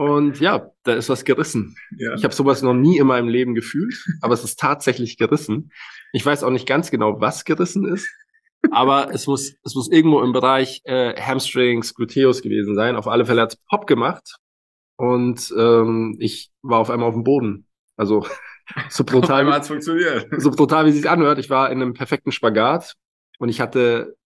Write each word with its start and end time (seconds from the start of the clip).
Und 0.00 0.40
ja, 0.40 0.70
da 0.84 0.94
ist 0.94 1.10
was 1.10 1.26
gerissen. 1.26 1.76
Ja. 1.98 2.14
Ich 2.14 2.24
habe 2.24 2.32
sowas 2.32 2.62
noch 2.62 2.72
nie 2.72 2.96
in 2.96 3.06
meinem 3.06 3.28
Leben 3.28 3.54
gefühlt, 3.54 4.02
aber 4.22 4.32
es 4.32 4.42
ist 4.42 4.58
tatsächlich 4.58 5.18
gerissen. 5.18 5.72
Ich 6.14 6.24
weiß 6.24 6.42
auch 6.42 6.48
nicht 6.48 6.66
ganz 6.66 6.90
genau, 6.90 7.20
was 7.20 7.44
gerissen 7.44 7.84
ist, 7.84 8.08
aber 8.70 9.10
es 9.12 9.26
muss, 9.26 9.52
es 9.62 9.74
muss 9.74 9.92
irgendwo 9.92 10.22
im 10.22 10.32
Bereich 10.32 10.80
äh, 10.84 11.20
Hamstrings, 11.20 11.94
Gluteus 11.94 12.40
gewesen 12.40 12.74
sein. 12.74 12.96
Auf 12.96 13.08
alle 13.08 13.26
Fälle 13.26 13.42
hat's 13.42 13.56
Pop 13.68 13.86
gemacht 13.86 14.36
und 14.96 15.52
ähm, 15.54 16.16
ich 16.18 16.50
war 16.62 16.78
auf 16.78 16.88
einmal 16.88 17.10
auf 17.10 17.14
dem 17.14 17.24
Boden. 17.24 17.66
Also 17.98 18.26
so 18.88 19.04
brutal, 19.04 19.52
hat's 19.52 19.68
funktioniert. 19.68 20.28
so 20.38 20.50
brutal 20.50 20.86
wie 20.86 20.90
es 20.90 20.96
sich 20.96 21.10
anhört. 21.10 21.38
Ich 21.38 21.50
war 21.50 21.70
in 21.70 21.82
einem 21.82 21.92
perfekten 21.92 22.32
Spagat 22.32 22.94
und 23.38 23.50
ich 23.50 23.60
hatte 23.60 24.16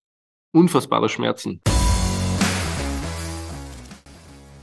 unfassbare 0.52 1.08
Schmerzen. 1.08 1.62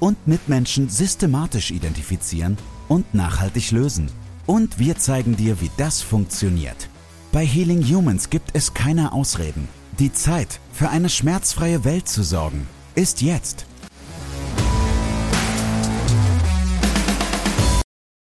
und 0.00 0.26
Mitmenschen 0.26 0.88
systematisch 0.88 1.70
identifizieren 1.70 2.56
und 2.88 3.14
nachhaltig 3.14 3.70
lösen. 3.70 4.10
Und 4.46 4.78
wir 4.78 4.96
zeigen 4.96 5.36
dir, 5.36 5.60
wie 5.60 5.70
das 5.76 6.02
funktioniert. 6.02 6.88
Bei 7.32 7.44
Healing 7.44 7.82
Humans 7.82 8.30
gibt 8.30 8.50
es 8.54 8.74
keine 8.74 9.12
Ausreden. 9.12 9.68
Die 9.98 10.12
Zeit, 10.12 10.60
für 10.72 10.88
eine 10.90 11.08
schmerzfreie 11.08 11.84
Welt 11.84 12.08
zu 12.08 12.22
sorgen, 12.22 12.66
ist 12.94 13.22
jetzt. 13.22 13.66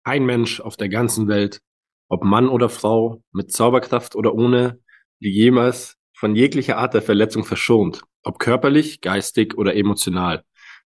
Kein 0.05 0.25
Mensch 0.25 0.61
auf 0.61 0.77
der 0.77 0.89
ganzen 0.89 1.29
Welt, 1.29 1.61
ob 2.09 2.25
Mann 2.25 2.49
oder 2.49 2.69
Frau, 2.69 3.23
mit 3.33 3.53
Zauberkraft 3.53 4.15
oder 4.15 4.35
ohne, 4.35 4.79
die 5.21 5.31
jemals 5.31 5.97
von 6.15 6.35
jeglicher 6.37 6.79
Art 6.79 6.95
der 6.95 7.03
Verletzung 7.03 7.45
verschont, 7.45 8.03
ob 8.23 8.39
körperlich, 8.39 9.01
geistig 9.01 9.59
oder 9.59 9.75
emotional. 9.75 10.45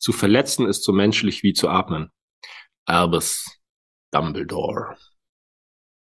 Zu 0.05 0.13
verletzen 0.13 0.69
ist 0.69 0.85
so 0.85 0.93
menschlich 0.93 1.43
wie 1.43 1.55
zu 1.55 1.71
atmen. 1.71 2.13
Albus 2.85 3.59
Dumbledore. 4.13 4.99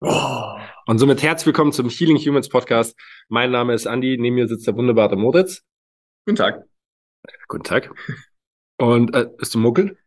Oh. 0.01 0.59
Und 0.85 0.99
somit 0.99 1.23
herzlich 1.23 1.47
willkommen 1.47 1.71
zum 1.71 1.89
Healing 1.89 2.17
Humans 2.17 2.49
Podcast. 2.49 2.95
Mein 3.29 3.49
Name 3.49 3.73
ist 3.73 3.87
Andy, 3.87 4.15
neben 4.19 4.35
mir 4.35 4.47
sitzt 4.47 4.67
der 4.67 4.75
wunderbare 4.75 5.15
Moritz. 5.15 5.63
Guten 6.27 6.35
Tag. 6.35 6.65
Guten 7.47 7.63
Tag. 7.63 7.91
Und 8.77 9.15
äh, 9.15 9.25
bist 9.35 9.55
du 9.55 9.57
Muckel? 9.57 9.97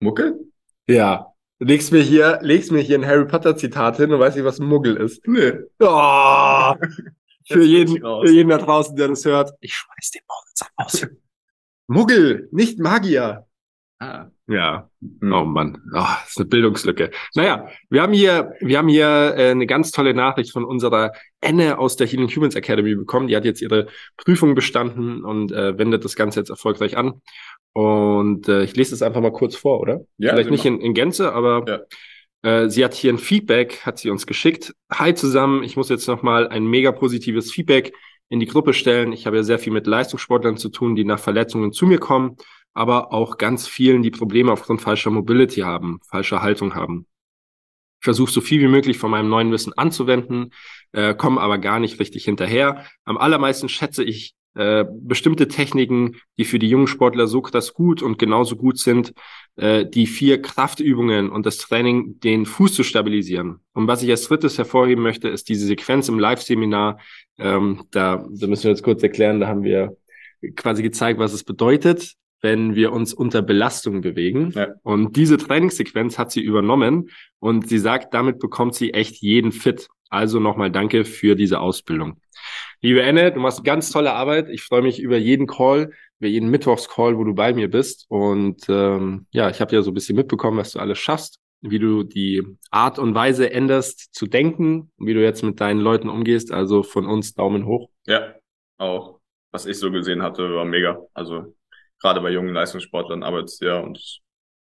Muckel? 0.00 0.38
Ja. 0.86 1.32
Du 1.60 1.64
legst 1.64 1.92
mir 1.92 2.02
hier, 2.02 2.40
legst 2.42 2.72
mir 2.72 2.82
hier 2.82 2.98
ein 2.98 3.06
Harry 3.06 3.26
Potter 3.26 3.56
Zitat 3.56 3.96
hin 3.96 4.12
und 4.12 4.20
weißt 4.20 4.36
nicht, 4.36 4.44
was 4.44 4.58
ein 4.58 4.66
Muggel 4.66 4.98
ist. 4.98 5.26
Nö. 5.26 5.64
Oh, 5.78 6.74
für 7.48 7.64
jeden, 7.64 7.96
für 7.96 8.30
jeden 8.30 8.50
da 8.50 8.58
draußen, 8.58 8.94
der 8.96 9.08
das 9.08 9.24
hört. 9.24 9.50
Ich 9.60 9.72
schmeiß 9.72 10.10
den 10.10 10.22
Moritz 10.28 10.70
aus. 10.76 11.08
Muggel, 11.86 12.48
nicht 12.52 12.78
Magier. 12.78 13.46
Ah. 13.98 14.26
Ja. 14.46 14.90
Hm. 15.00 15.32
Oh 15.32 15.44
Mann, 15.44 15.80
oh, 15.94 15.98
das 15.98 16.30
ist 16.30 16.38
eine 16.38 16.46
Bildungslücke. 16.46 17.10
Naja, 17.34 17.68
wir 17.88 18.02
haben 18.02 18.12
hier, 18.12 18.52
wir 18.60 18.78
haben 18.78 18.88
hier 18.88 19.34
äh, 19.36 19.50
eine 19.50 19.66
ganz 19.66 19.90
tolle 19.90 20.14
Nachricht 20.14 20.52
von 20.52 20.64
unserer 20.64 21.12
Enne 21.40 21.78
aus 21.78 21.96
der 21.96 22.06
Healing 22.06 22.28
Humans 22.28 22.54
Academy 22.54 22.94
bekommen. 22.94 23.28
Die 23.28 23.36
hat 23.36 23.44
jetzt 23.44 23.62
ihre 23.62 23.86
Prüfung 24.16 24.54
bestanden 24.54 25.24
und 25.24 25.52
äh, 25.52 25.78
wendet 25.78 26.04
das 26.04 26.16
Ganze 26.16 26.40
jetzt 26.40 26.50
erfolgreich 26.50 26.96
an. 26.96 27.22
Und 27.72 28.48
äh, 28.48 28.64
ich 28.64 28.76
lese 28.76 28.94
es 28.94 29.02
einfach 29.02 29.20
mal 29.20 29.32
kurz 29.32 29.56
vor, 29.56 29.80
oder? 29.80 30.02
Ja, 30.18 30.32
Vielleicht 30.32 30.50
nicht 30.50 30.64
in, 30.64 30.80
in 30.80 30.94
Gänze, 30.94 31.32
aber 31.32 31.86
äh, 32.42 32.68
sie 32.68 32.84
hat 32.84 32.94
hier 32.94 33.12
ein 33.12 33.18
Feedback, 33.18 33.80
hat 33.86 33.98
sie 33.98 34.10
uns 34.10 34.26
geschickt. 34.26 34.74
Hi 34.92 35.14
zusammen, 35.14 35.64
ich 35.64 35.76
muss 35.76 35.88
jetzt 35.88 36.06
nochmal 36.06 36.48
ein 36.48 36.66
mega 36.66 36.92
positives 36.92 37.50
Feedback 37.50 37.94
in 38.28 38.40
die 38.40 38.46
Gruppe 38.46 38.72
stellen. 38.72 39.12
Ich 39.12 39.26
habe 39.26 39.36
ja 39.36 39.42
sehr 39.42 39.58
viel 39.58 39.72
mit 39.72 39.86
Leistungssportlern 39.86 40.56
zu 40.56 40.68
tun, 40.68 40.96
die 40.96 41.04
nach 41.04 41.18
Verletzungen 41.18 41.72
zu 41.72 41.86
mir 41.86 41.98
kommen, 41.98 42.36
aber 42.72 43.12
auch 43.12 43.38
ganz 43.38 43.68
vielen, 43.68 44.02
die 44.02 44.10
Probleme 44.10 44.52
aufgrund 44.52 44.80
falscher 44.80 45.10
Mobility 45.10 45.60
haben, 45.60 46.00
falscher 46.08 46.42
Haltung 46.42 46.74
haben. 46.74 47.06
Ich 48.00 48.04
versuche 48.04 48.32
so 48.32 48.40
viel 48.40 48.60
wie 48.60 48.68
möglich 48.68 48.98
von 48.98 49.10
meinem 49.10 49.28
neuen 49.28 49.50
Wissen 49.50 49.72
anzuwenden, 49.72 50.52
äh, 50.92 51.14
komme 51.14 51.40
aber 51.40 51.58
gar 51.58 51.80
nicht 51.80 52.00
richtig 52.00 52.24
hinterher. 52.24 52.84
Am 53.04 53.16
allermeisten 53.16 53.68
schätze 53.68 54.04
ich 54.04 54.34
äh, 54.56 54.84
bestimmte 54.88 55.48
Techniken, 55.48 56.16
die 56.38 56.44
für 56.44 56.60
die 56.60 56.68
jungen 56.68 56.86
Sportler 56.86 57.26
so 57.26 57.42
krass 57.42 57.74
gut 57.74 58.02
und 58.02 58.20
genauso 58.20 58.54
gut 58.54 58.78
sind, 58.78 59.12
äh, 59.56 59.84
die 59.84 60.06
vier 60.06 60.40
Kraftübungen 60.40 61.28
und 61.28 61.44
das 61.44 61.58
Training, 61.58 62.20
den 62.20 62.46
Fuß 62.46 62.72
zu 62.72 62.84
stabilisieren. 62.84 63.60
Und 63.72 63.88
was 63.88 64.04
ich 64.04 64.10
als 64.10 64.28
drittes 64.28 64.56
hervorheben 64.56 65.02
möchte, 65.02 65.28
ist 65.28 65.48
diese 65.48 65.66
Sequenz 65.66 66.08
im 66.08 66.20
Live-Seminar. 66.20 67.00
Ähm, 67.38 67.84
da, 67.90 68.26
da 68.30 68.46
müssen 68.46 68.64
wir 68.64 68.70
jetzt 68.70 68.82
kurz 68.82 69.02
erklären, 69.02 69.40
da 69.40 69.48
haben 69.48 69.64
wir 69.64 69.96
quasi 70.56 70.82
gezeigt, 70.82 71.18
was 71.18 71.32
es 71.32 71.44
bedeutet, 71.44 72.14
wenn 72.40 72.74
wir 72.74 72.92
uns 72.92 73.14
unter 73.14 73.42
Belastung 73.42 74.02
bewegen. 74.02 74.52
Ja. 74.54 74.68
Und 74.82 75.16
diese 75.16 75.38
Trainingssequenz 75.38 76.18
hat 76.18 76.30
sie 76.30 76.42
übernommen 76.42 77.08
und 77.38 77.68
sie 77.68 77.78
sagt, 77.78 78.12
damit 78.12 78.38
bekommt 78.38 78.74
sie 78.74 78.92
echt 78.92 79.16
jeden 79.22 79.50
fit. 79.50 79.88
Also 80.10 80.38
nochmal 80.38 80.70
danke 80.70 81.04
für 81.04 81.34
diese 81.34 81.60
Ausbildung. 81.60 82.20
Liebe 82.82 83.02
Enne, 83.02 83.32
du 83.32 83.40
machst 83.40 83.64
ganz 83.64 83.90
tolle 83.90 84.12
Arbeit. 84.12 84.48
Ich 84.50 84.62
freue 84.62 84.82
mich 84.82 85.00
über 85.00 85.16
jeden 85.16 85.46
Call, 85.46 85.92
über 86.20 86.28
jeden 86.28 86.50
Mittwochscall, 86.50 87.16
wo 87.16 87.24
du 87.24 87.34
bei 87.34 87.54
mir 87.54 87.70
bist. 87.70 88.04
Und 88.08 88.66
ähm, 88.68 89.26
ja, 89.30 89.48
ich 89.48 89.60
habe 89.60 89.74
ja 89.74 89.82
so 89.82 89.90
ein 89.90 89.94
bisschen 89.94 90.16
mitbekommen, 90.16 90.58
was 90.58 90.72
du 90.72 90.78
alles 90.80 90.98
schaffst, 90.98 91.40
wie 91.64 91.78
du 91.78 92.02
die 92.02 92.42
Art 92.70 92.98
und 92.98 93.14
Weise 93.14 93.50
änderst 93.50 94.14
zu 94.14 94.26
denken, 94.26 94.92
wie 94.98 95.14
du 95.14 95.22
jetzt 95.22 95.42
mit 95.42 95.60
deinen 95.60 95.80
Leuten 95.80 96.08
umgehst. 96.08 96.52
Also 96.52 96.82
von 96.82 97.06
uns 97.06 97.34
Daumen 97.34 97.66
hoch. 97.66 97.88
Ja, 98.06 98.34
auch. 98.76 99.20
Was 99.50 99.66
ich 99.66 99.78
so 99.78 99.90
gesehen 99.90 100.22
hatte, 100.22 100.54
war 100.54 100.64
mega. 100.64 101.00
Also 101.14 101.54
gerade 102.00 102.20
bei 102.20 102.30
jungen 102.30 102.52
Leistungssportlern 102.52 103.22
arbeitet 103.22 103.60
ja 103.60 103.78
und 103.80 104.20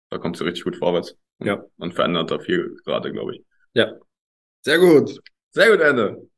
da 0.09 0.17
kommt 0.17 0.37
sie 0.37 0.45
richtig 0.45 0.63
gut 0.63 0.77
vorwärts. 0.77 1.17
Ja. 1.39 1.63
Und 1.77 1.93
verändert 1.93 2.31
da 2.31 2.39
viel 2.39 2.77
gerade, 2.85 3.11
glaube 3.11 3.35
ich. 3.35 3.43
Ja. 3.73 3.93
Sehr 4.61 4.79
gut. 4.79 5.19
Sehr 5.51 5.69
gut, 5.71 5.81
Ende. 5.81 6.29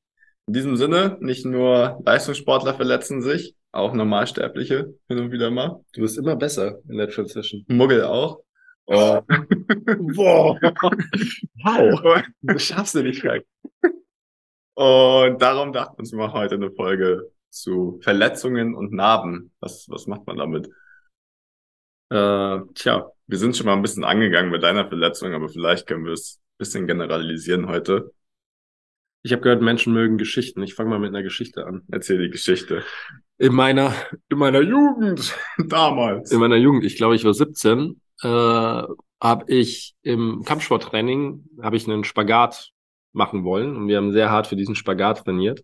In 0.48 0.54
diesem 0.54 0.76
Sinne, 0.78 1.18
nicht 1.20 1.46
nur 1.46 2.02
Leistungssportler 2.06 2.74
verletzen 2.74 3.22
sich, 3.22 3.56
auch 3.72 3.94
Normalsterbliche 3.94 4.96
hin 5.08 5.20
und 5.20 5.32
wieder 5.32 5.52
mal. 5.52 5.84
Du 5.94 6.02
bist 6.02 6.18
immer 6.18 6.36
besser 6.36 6.80
in 6.88 6.98
der 6.98 7.10
Transition. 7.10 7.66
Muggel 7.68 8.04
auch. 8.04 8.45
Oh. 8.88 9.22
Boah. 10.16 10.60
Wow. 11.64 12.24
Das 12.42 12.64
schaffst 12.64 12.96
du 12.96 13.04
nicht, 13.04 13.22
Frank. 13.22 13.44
Und 14.76 15.42
darum 15.42 15.72
dachten 15.74 15.96
wir 15.96 16.00
uns, 16.00 16.12
wir 16.12 16.20
machen 16.20 16.34
heute 16.34 16.56
eine 16.56 16.72
Folge 16.72 17.32
zu 17.50 18.00
Verletzungen 18.04 18.76
und 18.76 18.92
Narben. 18.92 19.52
Was, 19.60 19.88
was 19.90 20.06
macht 20.06 20.28
man 20.28 20.38
damit? 20.38 20.68
Äh, 22.10 22.60
tja, 22.76 23.10
wir 23.26 23.38
sind 23.38 23.56
schon 23.56 23.66
mal 23.66 23.74
ein 23.74 23.82
bisschen 23.82 24.04
angegangen 24.04 24.52
mit 24.52 24.64
deiner 24.64 24.88
Verletzung, 24.88 25.34
aber 25.34 25.50
vielleicht 25.50 25.88
können 25.88 26.06
wir 26.06 26.14
es 26.14 26.40
ein 26.40 26.58
bisschen 26.60 26.88
generalisieren 26.88 27.68
heute. 27.68 28.12
Ich 29.24 29.32
habe 29.32 29.42
gehört, 29.42 29.64
Menschen 29.64 29.94
mögen 29.94 30.20
Geschichten. 30.20 30.62
Ich 30.62 30.76
fange 30.76 30.92
mal 30.92 31.00
mit 31.00 31.10
einer 31.10 31.24
Geschichte 31.24 31.66
an. 31.66 31.82
Erzähl 31.90 32.20
die 32.20 32.30
Geschichte. 32.30 32.84
In 33.40 33.56
meiner, 33.56 33.92
in 34.30 34.38
meiner 34.38 34.62
Jugend, 34.62 35.36
Damals. 35.58 36.32
in 36.32 36.40
meiner 36.40 36.58
Jugend, 36.58 36.84
ich 36.84 36.96
glaube, 36.96 37.16
ich 37.16 37.26
war 37.26 37.34
17, 37.34 38.00
äh, 38.22 38.28
habe 38.28 39.46
ich 39.48 39.96
im 40.04 40.44
Kampfsporttraining 40.46 41.46
habe 41.62 41.78
ich 41.78 41.88
einen 41.88 42.04
Spagat 42.04 42.72
machen 43.14 43.44
wollen 43.44 43.76
und 43.76 43.88
wir 43.88 43.98
haben 43.98 44.12
sehr 44.12 44.30
hart 44.30 44.48
für 44.48 44.56
diesen 44.56 44.76
Spagat 44.76 45.24
trainiert. 45.24 45.64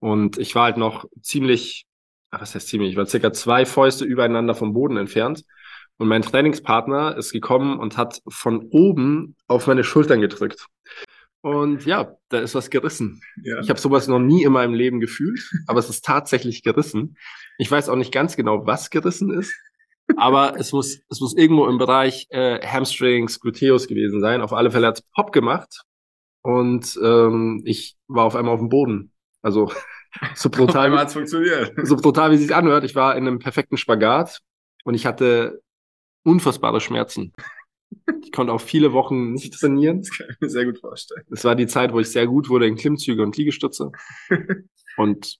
Und 0.00 0.38
ich 0.38 0.54
war 0.54 0.64
halt 0.64 0.76
noch 0.76 1.04
ziemlich, 1.22 1.86
ah, 2.30 2.40
was 2.40 2.54
heißt 2.54 2.68
ziemlich, 2.68 2.90
ich 2.90 2.96
war 2.96 3.06
circa 3.06 3.32
zwei 3.32 3.64
Fäuste 3.64 4.04
übereinander 4.04 4.54
vom 4.54 4.72
Boden 4.72 4.96
entfernt. 4.96 5.44
Und 5.98 6.08
mein 6.08 6.22
Trainingspartner 6.22 7.16
ist 7.16 7.32
gekommen 7.32 7.78
und 7.78 7.98
hat 7.98 8.22
von 8.26 8.68
oben 8.70 9.36
auf 9.46 9.66
meine 9.66 9.84
Schultern 9.84 10.20
gedrückt. 10.20 10.66
Und 11.42 11.86
ja, 11.86 12.16
da 12.28 12.40
ist 12.40 12.54
was 12.54 12.70
gerissen. 12.70 13.20
Ja. 13.42 13.60
Ich 13.60 13.70
habe 13.70 13.80
sowas 13.80 14.08
noch 14.08 14.18
nie 14.18 14.42
in 14.42 14.52
meinem 14.52 14.74
Leben 14.74 15.00
gefühlt, 15.00 15.40
aber 15.66 15.78
es 15.78 15.88
ist 15.88 16.04
tatsächlich 16.04 16.62
gerissen. 16.62 17.16
Ich 17.58 17.70
weiß 17.70 17.88
auch 17.88 17.96
nicht 17.96 18.12
ganz 18.12 18.36
genau, 18.36 18.66
was 18.66 18.90
gerissen 18.90 19.32
ist, 19.32 19.54
aber 20.16 20.58
es 20.58 20.72
muss, 20.72 21.00
es 21.08 21.20
muss 21.20 21.36
irgendwo 21.36 21.66
im 21.66 21.78
Bereich 21.78 22.26
äh, 22.30 22.60
Hamstrings, 22.66 23.40
Gluteus 23.40 23.86
gewesen 23.86 24.20
sein. 24.20 24.40
Auf 24.40 24.52
alle 24.52 24.70
Fälle 24.70 24.86
hat's 24.86 25.02
Pop 25.14 25.32
gemacht 25.32 25.82
und 26.42 26.98
ähm, 27.02 27.62
ich 27.64 27.96
war 28.08 28.24
auf 28.24 28.36
einmal 28.36 28.54
auf 28.54 28.60
dem 28.60 28.68
Boden. 28.68 29.12
Also 29.42 29.72
so 30.34 30.50
brutal, 30.50 30.96
hat's 30.96 31.14
funktioniert. 31.14 31.72
so 31.82 31.96
brutal 31.96 32.30
wie 32.30 32.34
es 32.34 32.42
sich 32.42 32.54
anhört. 32.54 32.84
Ich 32.84 32.94
war 32.94 33.16
in 33.16 33.26
einem 33.26 33.38
perfekten 33.38 33.76
Spagat 33.76 34.40
und 34.84 34.94
ich 34.94 35.06
hatte 35.06 35.62
unfassbare 36.24 36.80
Schmerzen. 36.80 37.32
Ich 38.22 38.30
konnte 38.30 38.52
auch 38.52 38.60
viele 38.60 38.92
Wochen 38.92 39.32
nicht 39.32 39.54
trainieren. 39.54 40.02
Das 40.02 40.10
kann 40.16 40.28
ich 40.30 40.40
mir 40.40 40.50
sehr 40.50 40.64
gut 40.64 40.78
vorstellen. 40.78 41.24
Es 41.30 41.44
war 41.44 41.56
die 41.56 41.66
Zeit, 41.66 41.92
wo 41.92 42.00
ich 42.00 42.10
sehr 42.10 42.26
gut 42.26 42.48
wurde 42.48 42.66
in 42.66 42.76
Klimmzüge 42.76 43.22
und 43.22 43.36
Liegestütze. 43.36 43.90
und 44.96 45.38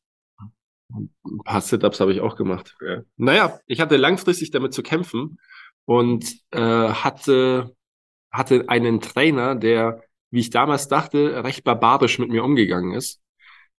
ein 0.97 1.39
paar 1.45 1.61
Sit-ups 1.61 2.01
habe 2.01 2.13
ich 2.13 2.21
auch 2.21 2.37
gemacht. 2.37 2.77
Ja. 2.81 3.03
Naja, 3.17 3.61
ich 3.67 3.81
hatte 3.81 3.97
langfristig 3.97 4.51
damit 4.51 4.75
zu 4.75 4.83
kämpfen 4.83 5.39
und 5.85 6.25
äh, 6.51 6.61
hatte, 6.61 7.75
hatte 8.31 8.69
einen 8.69 9.01
Trainer, 9.01 9.55
der, 9.55 10.03
wie 10.31 10.41
ich 10.41 10.51
damals 10.51 10.89
dachte, 10.89 11.43
recht 11.45 11.65
barbarisch 11.65 12.19
mit 12.19 12.31
mir 12.31 12.45
umgegangen 12.45 12.93
ist. 12.95 13.21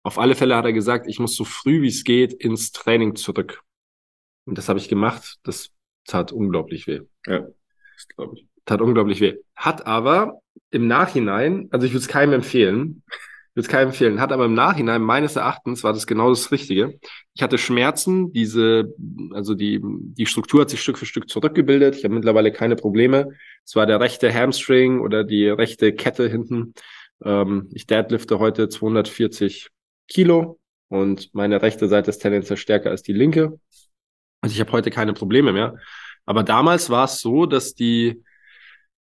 Auf 0.02 0.18
alle 0.18 0.34
Fälle 0.34 0.56
hat 0.56 0.64
er 0.64 0.72
gesagt, 0.72 1.06
ich 1.06 1.20
muss 1.20 1.36
so 1.36 1.44
früh 1.44 1.82
wie 1.82 1.88
es 1.88 2.04
geht 2.04 2.32
ins 2.32 2.72
Training 2.72 3.14
zurück. 3.14 3.62
Und 4.44 4.58
das 4.58 4.68
habe 4.68 4.78
ich 4.78 4.88
gemacht. 4.88 5.38
Das 5.44 5.70
tat 6.06 6.32
unglaublich 6.32 6.86
weh. 6.86 7.02
Ja, 7.26 7.40
das 7.40 8.08
glaube 8.08 8.36
ich. 8.36 8.46
Tat 8.64 8.80
unglaublich 8.80 9.20
weh. 9.20 9.36
Hat 9.54 9.86
aber 9.86 10.40
im 10.70 10.86
Nachhinein, 10.86 11.68
also 11.70 11.86
ich 11.86 11.92
würde 11.92 12.02
es 12.02 12.08
keinem 12.08 12.32
empfehlen, 12.34 13.04
würde 13.54 13.66
es 13.66 13.68
keinem 13.68 13.88
empfehlen, 13.88 14.20
hat 14.20 14.32
aber 14.32 14.46
im 14.46 14.54
Nachhinein 14.54 15.02
meines 15.02 15.36
Erachtens 15.36 15.84
war 15.84 15.92
das 15.92 16.06
genau 16.06 16.30
das 16.30 16.50
Richtige. 16.52 16.98
Ich 17.34 17.42
hatte 17.42 17.58
Schmerzen, 17.58 18.32
diese, 18.32 18.94
also 19.32 19.54
die, 19.54 19.80
die 19.82 20.26
Struktur 20.26 20.62
hat 20.62 20.70
sich 20.70 20.80
Stück 20.80 20.98
für 20.98 21.06
Stück 21.06 21.28
zurückgebildet. 21.28 21.96
Ich 21.96 22.04
habe 22.04 22.14
mittlerweile 22.14 22.50
keine 22.50 22.76
Probleme. 22.76 23.28
Es 23.64 23.76
war 23.76 23.84
der 23.84 24.00
rechte 24.00 24.32
Hamstring 24.32 25.00
oder 25.00 25.22
die 25.22 25.48
rechte 25.48 25.92
Kette 25.92 26.28
hinten. 26.28 26.72
Ähm, 27.24 27.68
ich 27.72 27.86
deadlifte 27.86 28.38
heute 28.38 28.68
240 28.68 29.68
Kilo 30.08 30.58
und 30.88 31.34
meine 31.34 31.60
rechte 31.62 31.88
Seite 31.88 32.10
ist 32.10 32.18
tendenziell 32.18 32.56
stärker 32.56 32.90
als 32.90 33.02
die 33.02 33.12
linke. 33.12 33.58
Also 34.40 34.54
ich 34.54 34.60
habe 34.60 34.72
heute 34.72 34.90
keine 34.90 35.12
Probleme 35.12 35.52
mehr. 35.52 35.76
Aber 36.24 36.42
damals 36.42 36.90
war 36.90 37.04
es 37.04 37.20
so, 37.20 37.46
dass 37.46 37.74
die, 37.74 38.22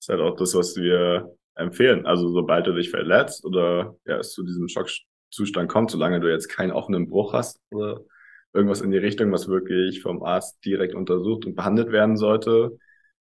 ist 0.01 0.09
halt 0.09 0.21
auch 0.21 0.35
das, 0.35 0.55
was 0.55 0.75
wir 0.75 1.31
empfehlen. 1.55 2.05
Also 2.05 2.29
sobald 2.29 2.65
du 2.65 2.73
dich 2.73 2.89
verletzt 2.89 3.45
oder 3.45 3.95
ja, 4.05 4.17
es 4.17 4.31
zu 4.31 4.43
diesem 4.43 4.67
Schockzustand 4.67 5.69
kommt, 5.69 5.91
solange 5.91 6.19
du 6.19 6.31
jetzt 6.31 6.47
keinen 6.47 6.71
offenen 6.71 7.07
Bruch 7.07 7.33
hast 7.33 7.59
oder 7.71 8.01
irgendwas 8.53 8.81
in 8.81 8.91
die 8.91 8.97
Richtung, 8.97 9.31
was 9.31 9.47
wirklich 9.47 10.01
vom 10.01 10.23
Arzt 10.23 10.63
direkt 10.65 10.95
untersucht 10.95 11.45
und 11.45 11.55
behandelt 11.55 11.91
werden 11.91 12.17
sollte, 12.17 12.77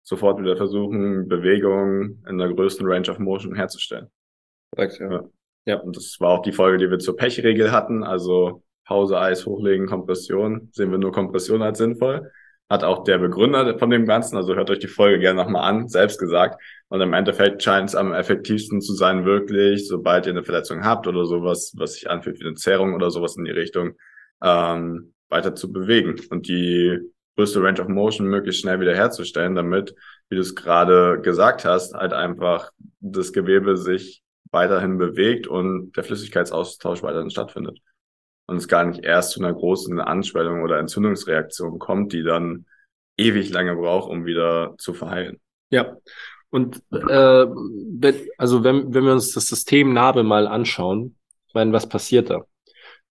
sofort 0.02 0.40
wieder 0.40 0.56
versuchen, 0.56 1.28
Bewegung 1.28 2.24
in 2.28 2.38
der 2.38 2.52
größten 2.52 2.86
Range 2.86 3.08
of 3.08 3.20
Motion 3.20 3.54
herzustellen. 3.54 4.08
Korrekt, 4.74 4.98
ja. 4.98 5.12
Ja. 5.12 5.28
Ja, 5.66 5.76
und 5.76 5.94
das 5.94 6.16
war 6.20 6.30
auch 6.30 6.42
die 6.42 6.52
Folge, 6.52 6.78
die 6.78 6.90
wir 6.90 6.98
zur 6.98 7.16
Pechregel 7.16 7.70
hatten. 7.70 8.02
Also 8.02 8.64
Pause, 8.90 9.20
Eis, 9.20 9.46
hochlegen, 9.46 9.86
Kompression. 9.86 10.68
Sehen 10.72 10.90
wir 10.90 10.98
nur 10.98 11.12
Kompression 11.12 11.62
als 11.62 11.78
sinnvoll. 11.78 12.28
Hat 12.68 12.82
auch 12.82 13.04
der 13.04 13.18
Begründer 13.18 13.78
von 13.78 13.88
dem 13.88 14.04
Ganzen, 14.04 14.36
also 14.36 14.56
hört 14.56 14.68
euch 14.68 14.80
die 14.80 14.88
Folge 14.88 15.20
gerne 15.20 15.40
nochmal 15.40 15.62
an, 15.62 15.86
selbst 15.86 16.18
gesagt. 16.18 16.60
Und 16.88 17.00
im 17.00 17.12
Endeffekt 17.12 17.62
scheint 17.62 17.90
es 17.90 17.94
am 17.94 18.12
effektivsten 18.12 18.80
zu 18.80 18.94
sein, 18.94 19.24
wirklich, 19.24 19.86
sobald 19.86 20.26
ihr 20.26 20.32
eine 20.32 20.42
Verletzung 20.42 20.84
habt 20.84 21.06
oder 21.06 21.24
sowas, 21.24 21.72
was 21.76 21.94
sich 21.94 22.10
anfühlt 22.10 22.40
wie 22.40 22.46
eine 22.46 22.54
Zerrung 22.56 22.94
oder 22.94 23.12
sowas 23.12 23.36
in 23.36 23.44
die 23.44 23.52
Richtung, 23.52 23.92
ähm, 24.42 25.14
weiter 25.28 25.54
zu 25.54 25.72
bewegen 25.72 26.20
und 26.30 26.48
die 26.48 26.98
größte 27.36 27.62
Range 27.62 27.80
of 27.80 27.86
Motion 27.86 28.26
möglichst 28.26 28.62
schnell 28.62 28.80
wieder 28.80 28.96
herzustellen, 28.96 29.54
damit, 29.54 29.94
wie 30.30 30.34
du 30.34 30.40
es 30.40 30.56
gerade 30.56 31.20
gesagt 31.22 31.64
hast, 31.64 31.94
halt 31.94 32.12
einfach 32.12 32.72
das 32.98 33.32
Gewebe 33.32 33.76
sich 33.76 34.24
weiterhin 34.50 34.98
bewegt 34.98 35.46
und 35.46 35.92
der 35.96 36.02
Flüssigkeitsaustausch 36.02 37.04
weiterhin 37.04 37.30
stattfindet. 37.30 37.78
Und 38.50 38.56
es 38.56 38.66
gar 38.66 38.84
nicht 38.84 39.04
erst 39.04 39.30
zu 39.30 39.40
einer 39.40 39.54
großen 39.54 40.00
Anschwellung 40.00 40.62
oder 40.62 40.80
Entzündungsreaktion 40.80 41.78
kommt, 41.78 42.12
die 42.12 42.24
dann 42.24 42.66
ewig 43.16 43.50
lange 43.50 43.76
braucht, 43.76 44.10
um 44.10 44.26
wieder 44.26 44.74
zu 44.76 44.92
verheilen. 44.92 45.40
Ja. 45.70 45.96
Und 46.50 46.82
äh, 46.90 47.46
wenn, 47.46 48.16
also 48.38 48.64
wenn, 48.64 48.92
wenn 48.92 49.04
wir 49.04 49.12
uns 49.12 49.32
das 49.34 49.46
System 49.46 49.92
Narbe 49.92 50.24
mal 50.24 50.48
anschauen, 50.48 51.16
ich 51.46 51.54
meine, 51.54 51.72
was 51.72 51.88
passiert 51.88 52.28
da? 52.28 52.44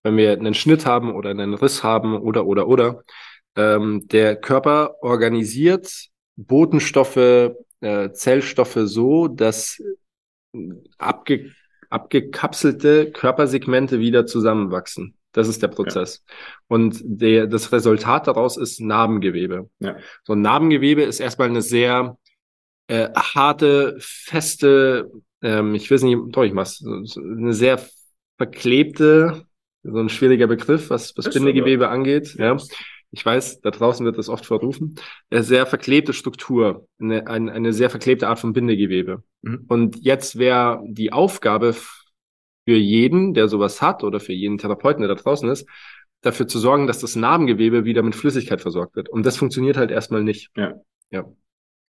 Wenn 0.03 0.17
wir 0.17 0.33
einen 0.33 0.53
Schnitt 0.53 0.85
haben 0.85 1.15
oder 1.15 1.29
einen 1.29 1.53
Riss 1.53 1.83
haben 1.85 2.19
oder 2.19 2.45
oder 2.45 2.67
oder, 2.67 3.03
ähm, 3.55 4.09
der 4.09 4.35
Körper 4.35 4.95
organisiert 5.01 6.09
Botenstoffe, 6.35 7.53
äh, 7.79 8.11
Zellstoffe 8.11 8.79
so, 8.83 9.29
dass 9.29 9.81
abge, 10.97 11.51
abgekapselte 11.89 13.11
Körpersegmente 13.13 13.99
wieder 13.99 14.25
zusammenwachsen. 14.25 15.15
Das 15.31 15.47
ist 15.47 15.61
der 15.61 15.67
Prozess. 15.67 16.23
Ja. 16.27 16.33
Und 16.67 17.01
der, 17.03 17.47
das 17.47 17.71
Resultat 17.71 18.27
daraus 18.27 18.57
ist 18.57 18.81
Narbengewebe. 18.81 19.69
Ja. 19.79 19.97
So 20.23 20.33
ein 20.33 20.41
Narbengewebe 20.41 21.03
ist 21.03 21.19
erstmal 21.19 21.49
eine 21.49 21.61
sehr 21.61 22.17
äh, 22.87 23.09
harte, 23.13 23.97
feste, 23.99 25.11
ähm, 25.41 25.75
ich 25.75 25.89
weiß 25.89 26.01
nicht, 26.03 26.17
doch 26.29 26.43
ich 26.43 26.53
mach's, 26.53 26.83
eine 26.83 27.53
sehr 27.53 27.79
verklebte, 28.37 29.45
so 29.83 29.99
ein 29.99 30.09
schwieriger 30.09 30.47
Begriff, 30.47 30.89
was, 30.89 31.15
was 31.15 31.29
Bindegewebe 31.29 31.85
aber. 31.85 31.93
angeht. 31.93 32.35
Ja. 32.35 32.57
Ich 33.11 33.25
weiß, 33.25 33.61
da 33.61 33.71
draußen 33.71 34.05
wird 34.05 34.17
das 34.17 34.29
oft 34.29 34.45
verrufen. 34.45 34.95
Eine 35.29 35.43
sehr 35.43 35.65
verklebte 35.65 36.13
Struktur, 36.13 36.87
eine, 36.99 37.27
eine, 37.27 37.51
eine 37.51 37.73
sehr 37.73 37.89
verklebte 37.89 38.27
Art 38.27 38.39
von 38.39 38.53
Bindegewebe. 38.53 39.23
Mhm. 39.41 39.65
Und 39.67 39.97
jetzt 40.03 40.37
wäre 40.37 40.81
die 40.87 41.11
Aufgabe 41.11 41.75
für 42.69 42.77
jeden, 42.77 43.33
der 43.33 43.47
sowas 43.47 43.81
hat, 43.81 44.03
oder 44.03 44.19
für 44.19 44.33
jeden 44.33 44.59
Therapeuten, 44.59 45.01
der 45.01 45.15
da 45.15 45.19
draußen 45.19 45.49
ist, 45.49 45.67
dafür 46.21 46.47
zu 46.47 46.59
sorgen, 46.59 46.85
dass 46.85 46.99
das 46.99 47.15
Narbengewebe 47.15 47.83
wieder 47.83 48.03
mit 48.03 48.13
Flüssigkeit 48.13 48.61
versorgt 48.61 48.95
wird. 48.95 49.09
Und 49.09 49.25
das 49.25 49.37
funktioniert 49.37 49.75
halt 49.75 49.89
erstmal 49.89 50.23
nicht. 50.23 50.51
Ja. 50.55 50.75
Ja. 51.09 51.25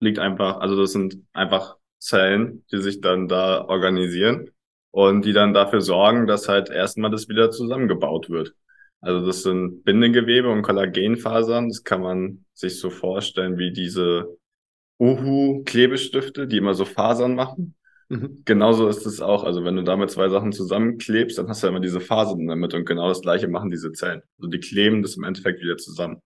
Liegt 0.00 0.18
einfach, 0.18 0.60
also 0.60 0.80
das 0.80 0.92
sind 0.92 1.18
einfach 1.34 1.76
Zellen, 1.98 2.64
die 2.72 2.78
sich 2.78 3.02
dann 3.02 3.28
da 3.28 3.62
organisieren 3.62 4.48
und 4.90 5.26
die 5.26 5.34
dann 5.34 5.52
dafür 5.52 5.82
sorgen, 5.82 6.26
dass 6.26 6.48
halt 6.48 6.70
erstmal 6.70 7.10
das 7.10 7.28
wieder 7.28 7.50
zusammengebaut 7.50 8.30
wird. 8.30 8.54
Also 9.02 9.26
das 9.26 9.42
sind 9.42 9.84
Bindegewebe 9.84 10.48
und 10.48 10.62
Kollagenfasern. 10.62 11.68
Das 11.68 11.84
kann 11.84 12.00
man 12.00 12.46
sich 12.54 12.80
so 12.80 12.88
vorstellen 12.88 13.58
wie 13.58 13.70
diese 13.70 14.34
Uhu-Klebestifte, 14.98 16.46
die 16.46 16.56
immer 16.56 16.72
so 16.72 16.86
Fasern 16.86 17.34
machen. 17.34 17.74
Mhm. 18.10 18.42
Genauso 18.44 18.88
ist 18.88 19.06
es 19.06 19.20
auch. 19.20 19.44
Also 19.44 19.64
wenn 19.64 19.76
du 19.76 19.84
damit 19.84 20.10
zwei 20.10 20.28
Sachen 20.28 20.52
zusammenklebst, 20.52 21.38
dann 21.38 21.48
hast 21.48 21.62
du 21.62 21.68
ja 21.68 21.70
immer 21.70 21.80
diese 21.80 22.00
Fasern 22.00 22.46
damit 22.48 22.74
und 22.74 22.84
genau 22.84 23.08
das 23.08 23.22
gleiche 23.22 23.46
machen 23.46 23.70
diese 23.70 23.92
Zellen. 23.92 24.22
Also 24.36 24.50
die 24.50 24.58
kleben 24.58 25.02
das 25.02 25.16
im 25.16 25.22
Endeffekt 25.22 25.62
wieder 25.62 25.76
zusammen. 25.76 26.20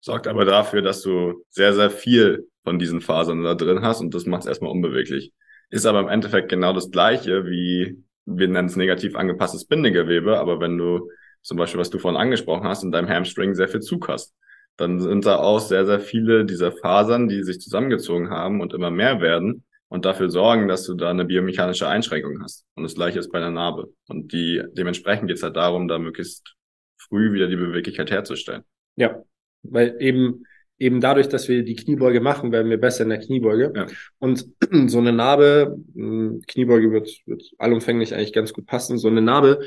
sorgt 0.00 0.26
aber 0.26 0.44
dafür, 0.44 0.82
dass 0.82 1.00
du 1.02 1.44
sehr, 1.50 1.74
sehr 1.74 1.90
viel 1.90 2.48
von 2.64 2.78
diesen 2.78 3.00
Fasern 3.00 3.42
da 3.44 3.54
drin 3.54 3.82
hast 3.82 4.00
und 4.00 4.14
das 4.14 4.26
macht 4.26 4.42
es 4.42 4.48
erstmal 4.48 4.72
unbeweglich. 4.72 5.32
Ist 5.70 5.86
aber 5.86 6.00
im 6.00 6.08
Endeffekt 6.08 6.48
genau 6.48 6.72
das 6.72 6.90
gleiche 6.90 7.46
wie, 7.46 8.02
wir 8.26 8.48
nennen 8.48 8.68
es 8.68 8.76
negativ 8.76 9.14
angepasstes 9.16 9.64
Bindegewebe, 9.66 10.38
aber 10.38 10.60
wenn 10.60 10.76
du 10.76 11.08
zum 11.42 11.56
Beispiel, 11.56 11.80
was 11.80 11.90
du 11.90 11.98
vorhin 11.98 12.20
angesprochen 12.20 12.64
hast, 12.66 12.82
in 12.82 12.90
deinem 12.90 13.08
Hamstring 13.08 13.54
sehr 13.54 13.68
viel 13.68 13.80
Zug 13.80 14.08
hast, 14.08 14.34
dann 14.76 14.98
sind 15.00 15.24
da 15.24 15.36
auch 15.36 15.60
sehr, 15.60 15.86
sehr 15.86 16.00
viele 16.00 16.44
dieser 16.44 16.72
Fasern, 16.72 17.28
die 17.28 17.44
sich 17.44 17.60
zusammengezogen 17.60 18.30
haben 18.30 18.60
und 18.60 18.74
immer 18.74 18.90
mehr 18.90 19.20
werden 19.20 19.64
und 19.88 20.04
dafür 20.04 20.30
sorgen, 20.30 20.68
dass 20.68 20.84
du 20.84 20.94
da 20.94 21.10
eine 21.10 21.24
biomechanische 21.24 21.88
Einschränkung 21.88 22.42
hast. 22.42 22.66
Und 22.74 22.82
das 22.82 22.94
gleiche 22.94 23.18
ist 23.18 23.32
bei 23.32 23.40
der 23.40 23.50
Narbe. 23.50 23.92
Und 24.08 24.32
die, 24.32 24.62
dementsprechend 24.72 25.28
geht 25.28 25.38
es 25.38 25.42
halt 25.42 25.56
darum, 25.56 25.88
da 25.88 25.98
möglichst 25.98 26.54
früh 26.98 27.32
wieder 27.32 27.48
die 27.48 27.56
Beweglichkeit 27.56 28.10
herzustellen. 28.10 28.64
Ja, 28.96 29.22
weil 29.62 29.96
eben 30.00 30.44
eben 30.78 31.00
dadurch, 31.00 31.28
dass 31.28 31.48
wir 31.48 31.64
die 31.64 31.74
Kniebeuge 31.74 32.20
machen, 32.20 32.52
werden 32.52 32.70
wir 32.70 32.78
besser 32.78 33.02
in 33.02 33.10
der 33.10 33.18
Kniebeuge. 33.18 33.72
Ja. 33.74 33.86
Und 34.18 34.46
so 34.86 34.98
eine 34.98 35.12
Narbe, 35.12 35.76
hm, 35.94 36.42
Kniebeuge 36.46 36.92
wird, 36.92 37.10
wird 37.26 37.42
allumfänglich 37.58 38.14
eigentlich 38.14 38.32
ganz 38.32 38.52
gut 38.52 38.66
passen. 38.66 38.98
So 38.98 39.08
eine 39.08 39.22
Narbe 39.22 39.60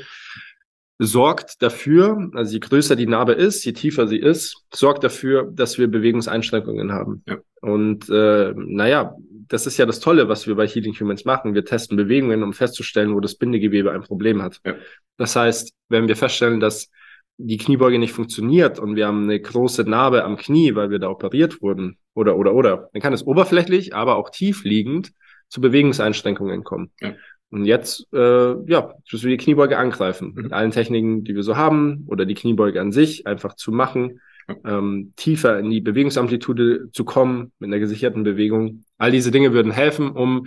sorgt 1.04 1.62
dafür, 1.62 2.30
also 2.34 2.52
je 2.52 2.60
größer 2.60 2.96
die 2.96 3.06
Narbe 3.06 3.32
ist, 3.32 3.64
je 3.64 3.72
tiefer 3.72 4.06
sie 4.06 4.18
ist, 4.18 4.64
sorgt 4.72 5.04
dafür, 5.04 5.50
dass 5.52 5.78
wir 5.78 5.88
Bewegungseinschränkungen 5.88 6.92
haben. 6.92 7.22
Ja. 7.26 7.38
Und 7.60 8.08
äh, 8.08 8.52
naja, 8.56 9.16
das 9.48 9.66
ist 9.66 9.76
ja 9.76 9.86
das 9.86 10.00
Tolle, 10.00 10.28
was 10.28 10.46
wir 10.46 10.54
bei 10.54 10.66
Healing 10.66 10.94
Humans 10.94 11.24
machen. 11.24 11.54
Wir 11.54 11.64
testen 11.64 11.96
Bewegungen, 11.96 12.42
um 12.42 12.52
festzustellen, 12.52 13.14
wo 13.14 13.20
das 13.20 13.36
Bindegewebe 13.36 13.92
ein 13.92 14.02
Problem 14.02 14.42
hat. 14.42 14.60
Ja. 14.64 14.74
Das 15.16 15.36
heißt, 15.36 15.72
wenn 15.88 16.08
wir 16.08 16.16
feststellen, 16.16 16.60
dass 16.60 16.90
die 17.38 17.58
Kniebeuge 17.58 17.98
nicht 17.98 18.12
funktioniert 18.12 18.78
und 18.78 18.96
wir 18.96 19.06
haben 19.06 19.24
eine 19.24 19.40
große 19.40 19.82
Narbe 19.84 20.24
am 20.24 20.36
Knie, 20.36 20.74
weil 20.74 20.90
wir 20.90 20.98
da 20.98 21.08
operiert 21.08 21.60
wurden, 21.60 21.98
oder, 22.14 22.36
oder, 22.36 22.54
oder, 22.54 22.90
dann 22.92 23.02
kann 23.02 23.12
es 23.12 23.26
oberflächlich, 23.26 23.94
aber 23.94 24.16
auch 24.16 24.30
tiefliegend 24.30 25.12
zu 25.48 25.60
Bewegungseinschränkungen 25.60 26.64
kommen. 26.64 26.90
Ja. 27.00 27.14
Und 27.52 27.64
jetzt, 27.66 28.06
äh, 28.12 28.54
ja, 28.66 28.94
müssen 29.10 29.28
wir 29.28 29.36
die 29.36 29.44
Kniebeuge 29.44 29.78
angreifen. 29.78 30.32
Mhm. 30.34 30.42
Mit 30.42 30.52
allen 30.52 30.70
Techniken, 30.72 31.22
die 31.22 31.34
wir 31.34 31.42
so 31.42 31.56
haben, 31.56 32.04
oder 32.08 32.24
die 32.24 32.34
Kniebeuge 32.34 32.80
an 32.80 32.90
sich 32.90 33.26
einfach 33.26 33.54
zu 33.54 33.70
machen, 33.70 34.20
ähm, 34.64 35.12
tiefer 35.16 35.58
in 35.58 35.70
die 35.70 35.80
Bewegungsamplitude 35.80 36.90
zu 36.92 37.04
kommen, 37.04 37.52
mit 37.58 37.68
einer 37.68 37.78
gesicherten 37.78 38.24
Bewegung. 38.24 38.84
All 38.98 39.12
diese 39.12 39.30
Dinge 39.30 39.52
würden 39.52 39.70
helfen, 39.70 40.10
um 40.10 40.46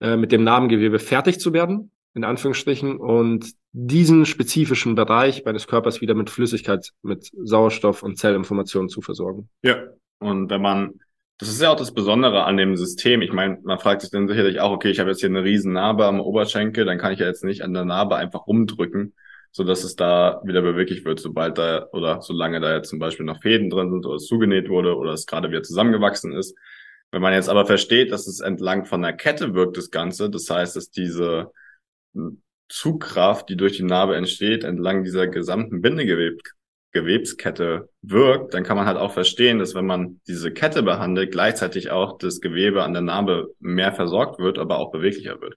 äh, 0.00 0.16
mit 0.16 0.30
dem 0.30 0.44
Narbengewebe 0.44 0.98
fertig 0.98 1.40
zu 1.40 1.52
werden 1.52 1.90
in 2.14 2.24
Anführungsstrichen, 2.24 2.96
und 2.96 3.52
diesen 3.72 4.26
spezifischen 4.26 4.94
Bereich 4.94 5.44
meines 5.44 5.66
Körpers 5.66 6.00
wieder 6.00 6.14
mit 6.14 6.30
Flüssigkeit, 6.30 6.90
mit 7.02 7.30
Sauerstoff 7.42 8.02
und 8.02 8.18
Zellinformationen 8.18 8.88
zu 8.88 9.00
versorgen. 9.00 9.48
Ja, 9.62 9.76
und 10.18 10.50
wenn 10.50 10.62
man, 10.62 11.00
das 11.42 11.48
ist 11.48 11.60
ja 11.60 11.72
auch 11.72 11.76
das 11.76 11.92
Besondere 11.92 12.44
an 12.44 12.56
dem 12.56 12.76
System. 12.76 13.20
Ich 13.20 13.32
meine, 13.32 13.58
man 13.64 13.80
fragt 13.80 14.02
sich 14.02 14.12
dann 14.12 14.28
sicherlich 14.28 14.60
auch, 14.60 14.70
okay, 14.70 14.90
ich 14.90 15.00
habe 15.00 15.10
jetzt 15.10 15.18
hier 15.18 15.28
eine 15.28 15.42
riesen 15.42 15.72
Narbe 15.72 16.06
am 16.06 16.20
Oberschenkel, 16.20 16.84
dann 16.84 16.98
kann 16.98 17.12
ich 17.12 17.18
ja 17.18 17.26
jetzt 17.26 17.42
nicht 17.42 17.62
an 17.62 17.74
der 17.74 17.84
Narbe 17.84 18.14
einfach 18.14 18.46
rumdrücken, 18.46 19.14
so 19.50 19.64
dass 19.64 19.82
es 19.82 19.96
da 19.96 20.40
wieder 20.44 20.62
beweglich 20.62 21.04
wird, 21.04 21.18
sobald 21.18 21.58
da 21.58 21.88
oder 21.92 22.22
solange 22.22 22.60
da 22.60 22.76
jetzt 22.76 22.90
zum 22.90 23.00
Beispiel 23.00 23.26
noch 23.26 23.42
Fäden 23.42 23.70
drin 23.70 23.90
sind 23.90 24.06
oder 24.06 24.14
es 24.14 24.26
zugenäht 24.26 24.68
wurde 24.68 24.96
oder 24.96 25.14
es 25.14 25.26
gerade 25.26 25.50
wieder 25.50 25.64
zusammengewachsen 25.64 26.32
ist. 26.32 26.56
Wenn 27.10 27.22
man 27.22 27.32
jetzt 27.32 27.48
aber 27.48 27.66
versteht, 27.66 28.12
dass 28.12 28.28
es 28.28 28.38
entlang 28.38 28.84
von 28.84 29.02
der 29.02 29.12
Kette 29.12 29.52
wirkt, 29.52 29.76
das 29.76 29.90
Ganze, 29.90 30.30
das 30.30 30.48
heißt, 30.48 30.76
dass 30.76 30.90
diese 30.90 31.50
Zugkraft, 32.68 33.48
die 33.48 33.56
durch 33.56 33.76
die 33.78 33.82
Narbe 33.82 34.14
entsteht, 34.14 34.62
entlang 34.62 35.02
dieser 35.02 35.26
gesamten 35.26 35.82
Bindegewebskette 36.92 37.88
wirkt, 38.02 38.54
dann 38.54 38.64
kann 38.64 38.76
man 38.76 38.86
halt 38.86 38.98
auch 38.98 39.12
verstehen, 39.12 39.58
dass 39.58 39.74
wenn 39.74 39.86
man 39.86 40.20
diese 40.26 40.52
Kette 40.52 40.82
behandelt, 40.82 41.32
gleichzeitig 41.32 41.90
auch 41.90 42.18
das 42.18 42.40
Gewebe 42.40 42.82
an 42.82 42.92
der 42.92 43.02
Narbe 43.02 43.54
mehr 43.58 43.92
versorgt 43.92 44.38
wird, 44.38 44.58
aber 44.58 44.78
auch 44.78 44.92
beweglicher 44.92 45.40
wird. 45.40 45.56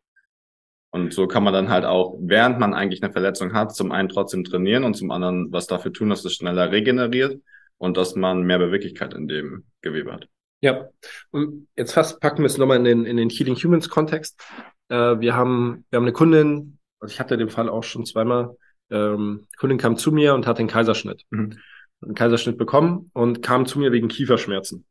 Und 0.91 1.13
so 1.13 1.27
kann 1.27 1.43
man 1.43 1.53
dann 1.53 1.69
halt 1.69 1.83
auch, 1.83 2.17
während 2.21 2.57
man 2.59 2.73
eigentlich 2.73 3.03
eine 3.03 3.11
Verletzung 3.11 3.53
hat, 3.53 3.75
zum 3.75 3.91
einen 3.91 4.07
trotzdem 4.07 4.45
trainieren 4.45 4.85
und 4.85 4.95
zum 4.95 5.11
anderen 5.11 5.51
was 5.51 5.67
dafür 5.67 5.91
tun, 5.91 6.09
dass 6.09 6.23
es 6.23 6.33
schneller 6.33 6.71
regeneriert 6.71 7.41
und 7.77 7.97
dass 7.97 8.15
man 8.15 8.43
mehr 8.43 8.59
Beweglichkeit 8.59 9.13
in 9.13 9.27
dem 9.27 9.65
Gewebe 9.81 10.13
hat. 10.13 10.29
Ja, 10.61 10.87
und 11.31 11.67
jetzt 11.75 11.91
fast 11.91 12.21
packen 12.21 12.39
wir 12.39 12.45
es 12.45 12.57
nochmal 12.57 12.77
in 12.77 12.85
den, 12.85 13.05
in 13.05 13.17
den 13.17 13.29
Healing 13.29 13.55
Humans 13.55 13.89
Kontext. 13.89 14.41
Äh, 14.87 15.19
wir 15.19 15.35
haben, 15.35 15.85
wir 15.89 15.97
haben 15.97 16.05
eine 16.05 16.13
Kundin, 16.13 16.79
also 16.99 17.11
ich 17.11 17.19
hatte 17.19 17.37
den 17.37 17.49
Fall 17.49 17.67
auch 17.67 17.83
schon 17.83 18.05
zweimal. 18.05 18.55
Ähm, 18.89 19.47
die 19.51 19.57
Kundin 19.57 19.77
kam 19.77 19.97
zu 19.97 20.11
mir 20.11 20.33
und 20.33 20.47
hat 20.47 20.59
den 20.59 20.67
Kaiserschnitt. 20.67 21.23
Mhm. 21.29 21.59
Einen 22.01 22.15
Kaiserschnitt 22.15 22.57
bekommen 22.57 23.09
und 23.13 23.41
kam 23.41 23.65
zu 23.65 23.79
mir 23.79 23.91
wegen 23.91 24.07
Kieferschmerzen. 24.07 24.85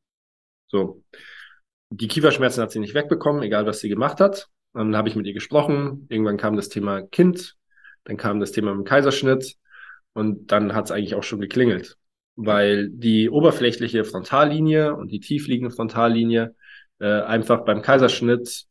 So. 0.69 1.03
Die 1.91 2.09
Kieferschmerzen 2.09 2.63
hat 2.63 2.73
sie 2.73 2.81
nicht 2.81 2.95
wegbekommen, 2.95 3.43
egal 3.43 3.67
was 3.67 3.81
sie 3.81 3.89
gemacht 3.89 4.21
hat. 4.21 4.49
Dann 4.73 4.97
habe 4.97 5.09
ich 5.09 5.17
mit 5.17 5.27
ihr 5.27 5.35
gesprochen. 5.35 6.07
Irgendwann 6.09 6.37
kam 6.37 6.57
das 6.57 6.69
Thema 6.69 7.03
Kind, 7.03 7.57
dann 8.05 8.17
kam 8.17 8.41
das 8.41 8.53
Thema 8.53 8.75
mit 8.75 8.85
dem 8.85 8.89
Kaiserschnitt 8.89 9.57
und 10.13 10.51
dann 10.51 10.75
hat 10.75 10.87
es 10.87 10.91
eigentlich 10.91 11.15
auch 11.15 11.23
schon 11.23 11.41
geklingelt, 11.41 11.97
weil 12.35 12.89
die 12.91 13.31
oberflächliche 13.31 14.05
Frontallinie 14.05 14.95
und 14.97 15.13
die 15.13 15.21
tiefliegende 15.21 15.75
Frontallinie 15.75 16.55
äh, 16.99 17.21
einfach 17.23 17.65
beim 17.65 17.83
Kaiserschnitt 17.83 18.67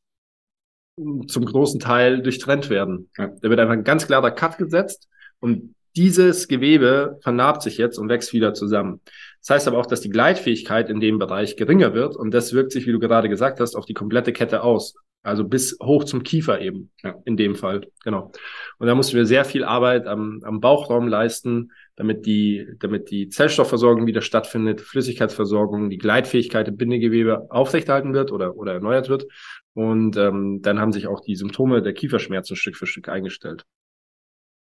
zum 1.27 1.45
großen 1.45 1.79
Teil 1.79 2.21
durchtrennt 2.21 2.69
werden. 2.69 3.09
Ja. 3.17 3.27
Da 3.27 3.49
wird 3.49 3.59
einfach 3.59 3.73
ein 3.73 3.83
ganz 3.83 4.05
klarer 4.07 4.31
Cut 4.31 4.57
gesetzt 4.57 5.07
und 5.39 5.75
dieses 5.95 6.47
Gewebe 6.47 7.19
vernarbt 7.21 7.61
sich 7.61 7.77
jetzt 7.77 7.97
und 7.99 8.09
wächst 8.09 8.33
wieder 8.33 8.53
zusammen. 8.53 9.01
Das 9.41 9.51
heißt 9.51 9.67
aber 9.67 9.77
auch, 9.77 9.85
dass 9.85 10.01
die 10.01 10.09
Gleitfähigkeit 10.09 10.89
in 10.89 10.99
dem 10.99 11.19
Bereich 11.19 11.55
geringer 11.55 11.93
wird 11.93 12.15
und 12.15 12.33
das 12.33 12.53
wirkt 12.53 12.71
sich, 12.71 12.87
wie 12.87 12.91
du 12.91 12.99
gerade 12.99 13.29
gesagt 13.29 13.59
hast, 13.59 13.75
auf 13.75 13.85
die 13.85 13.93
komplette 13.93 14.33
Kette 14.33 14.63
aus. 14.63 14.95
Also 15.21 15.45
bis 15.45 15.77
hoch 15.81 16.03
zum 16.03 16.23
Kiefer 16.23 16.59
eben, 16.59 16.91
ja. 17.01 17.15
in 17.25 17.37
dem 17.37 17.55
Fall. 17.55 17.87
Genau. 18.03 18.31
Und 18.77 18.87
da 18.87 18.95
mussten 18.95 19.15
wir 19.15 19.25
sehr 19.25 19.45
viel 19.45 19.63
Arbeit 19.63 20.05
am, 20.05 20.41
am 20.43 20.59
Bauchraum 20.59 21.07
leisten, 21.07 21.71
damit 21.95 22.25
die, 22.25 22.67
damit 22.79 23.11
die 23.11 23.29
Zellstoffversorgung 23.29 24.07
wieder 24.07 24.21
stattfindet, 24.21 24.81
Flüssigkeitsversorgung, 24.81 25.89
die 25.89 25.97
Gleitfähigkeit 25.97 26.67
im 26.67 26.77
Bindegewebe 26.77 27.47
aufrechterhalten 27.51 28.13
wird 28.13 28.31
oder, 28.31 28.55
oder 28.55 28.73
erneuert 28.73 29.09
wird. 29.09 29.25
Und 29.73 30.17
ähm, 30.17 30.61
dann 30.61 30.79
haben 30.79 30.91
sich 30.91 31.07
auch 31.07 31.19
die 31.19 31.35
Symptome 31.35 31.81
der 31.81 31.93
Kieferschmerzen 31.93 32.55
Stück 32.55 32.77
für 32.77 32.87
Stück 32.87 33.09
eingestellt. 33.09 33.65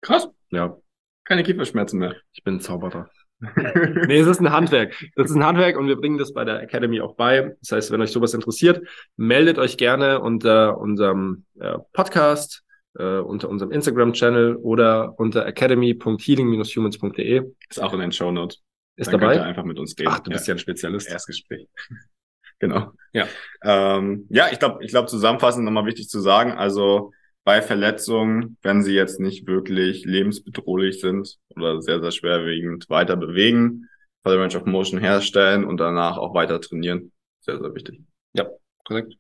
Krass. 0.00 0.28
Ja. 0.50 0.76
Keine 1.24 1.42
Kieferschmerzen 1.42 1.98
mehr. 1.98 2.16
Ich 2.32 2.42
bin 2.42 2.54
ein 2.54 2.60
Zauberer. 2.60 3.10
nee, 4.06 4.18
es 4.18 4.26
ist 4.26 4.40
ein 4.40 4.52
Handwerk. 4.52 4.94
Das 5.16 5.30
ist 5.30 5.36
ein 5.36 5.44
Handwerk 5.44 5.78
und 5.78 5.86
wir 5.88 5.96
bringen 5.96 6.18
das 6.18 6.32
bei 6.32 6.44
der 6.44 6.62
Academy 6.62 7.00
auch 7.00 7.16
bei. 7.16 7.56
Das 7.60 7.72
heißt, 7.72 7.90
wenn 7.90 8.02
euch 8.02 8.10
sowas 8.10 8.34
interessiert, 8.34 8.86
meldet 9.16 9.58
euch 9.58 9.76
gerne 9.76 10.20
unter 10.20 10.78
unserem 10.78 11.44
äh, 11.58 11.78
Podcast, 11.92 12.64
äh, 12.98 13.18
unter 13.18 13.48
unserem 13.48 13.72
Instagram-Channel 13.72 14.56
oder 14.56 15.18
unter 15.18 15.46
academy.healing-humans.de. 15.46 17.50
Ist 17.68 17.82
auch 17.82 17.92
in 17.92 18.00
den 18.00 18.12
Show 18.12 18.30
Notes. 18.30 18.62
Ist 18.96 19.12
Dann 19.12 19.20
dabei? 19.20 19.42
einfach 19.42 19.64
mit 19.64 19.78
uns 19.78 19.98
reden. 19.98 20.10
Ach, 20.12 20.20
du 20.20 20.30
bist 20.30 20.46
ja, 20.46 20.52
ja 20.52 20.56
ein 20.56 20.58
Spezialist. 20.58 21.08
Erstgespräch. 21.08 21.66
genau. 22.58 22.92
Ja. 23.12 23.26
Ähm, 23.62 24.26
ja, 24.28 24.48
ich 24.52 24.58
glaube, 24.58 24.84
ich 24.84 24.90
glaube, 24.90 25.08
zusammenfassend 25.08 25.64
nochmal 25.64 25.86
wichtig 25.86 26.08
zu 26.08 26.20
sagen, 26.20 26.52
also 26.52 27.12
bei 27.44 27.62
Verletzungen, 27.62 28.58
wenn 28.62 28.82
sie 28.82 28.94
jetzt 28.94 29.18
nicht 29.18 29.46
wirklich 29.46 30.04
lebensbedrohlich 30.04 31.00
sind 31.00 31.38
oder 31.56 31.80
sehr, 31.80 32.00
sehr 32.00 32.10
schwerwiegend, 32.10 32.90
weiter 32.90 33.16
bewegen, 33.16 33.88
Fire 34.22 34.38
Range 34.38 34.56
of 34.56 34.66
Motion 34.66 35.00
herstellen 35.00 35.64
und 35.64 35.78
danach 35.78 36.18
auch 36.18 36.34
weiter 36.34 36.60
trainieren. 36.60 37.12
Sehr, 37.40 37.58
sehr 37.58 37.74
wichtig. 37.74 38.02
Ja, 38.34 38.46
korrekt. 38.84 39.14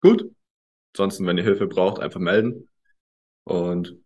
Gut. 0.00 0.28
Ansonsten, 0.92 1.26
wenn 1.26 1.38
ihr 1.38 1.44
Hilfe 1.44 1.66
braucht, 1.66 2.00
einfach 2.00 2.20
melden. 2.20 2.68
Und 3.44 3.96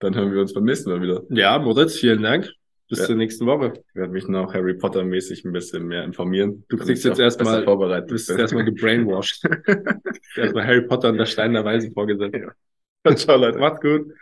dann 0.00 0.14
hören 0.14 0.32
wir 0.32 0.40
uns 0.40 0.52
beim 0.52 0.64
nächsten 0.64 0.90
Mal 0.90 1.00
wieder. 1.00 1.22
Ja, 1.30 1.58
Moritz, 1.58 1.96
vielen 1.96 2.22
Dank. 2.22 2.50
Bis 2.88 3.00
ja. 3.00 3.06
zur 3.06 3.16
nächsten 3.16 3.46
Woche. 3.46 3.72
Ich 3.88 3.94
werde 3.94 4.12
mich 4.12 4.28
noch 4.28 4.54
Harry 4.54 4.74
Potter 4.74 5.02
mäßig 5.02 5.44
ein 5.44 5.52
bisschen 5.52 5.86
mehr 5.88 6.04
informieren. 6.04 6.64
Du 6.68 6.76
kriegst 6.76 7.04
jetzt 7.04 7.18
erstmal 7.18 7.64
vorbereitet. 7.64 8.10
Du 8.10 8.14
bist 8.14 8.30
erstmal 8.30 8.64
gebrainwashed. 8.64 9.42
erstmal 10.36 10.66
Harry 10.66 10.82
Potter 10.82 11.08
und 11.08 11.18
der 11.18 11.26
Stein 11.26 11.52
der 11.52 11.64
Weisen 11.64 11.92
vorgesetzt. 11.92 12.36
Ja. 12.36 13.16
Ciao 13.16 13.36
Leute, 13.36 13.58
macht's 13.58 13.80
gut. 13.80 14.12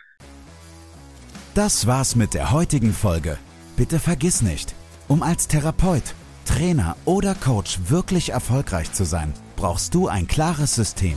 Das 1.55 1.87
war's 1.87 2.17
mit 2.17 2.33
der 2.33 2.53
heutigen 2.53 2.93
Folge. 2.93 3.37
Bitte 3.77 3.99
vergiss 3.99 4.41
nicht, 4.41 4.75
um 5.09 5.23
als 5.23 5.47
Therapeut, 5.47 6.15
Trainer 6.47 6.97
oder 7.05 7.35
Coach 7.35 7.79
wirklich 7.89 8.31
erfolgreich 8.31 8.93
zu 8.93 9.05
sein, 9.05 9.35
brauchst 9.57 9.95
du 9.95 10.09
ein 10.09 10.27
klares 10.27 10.75
System. 10.75 11.17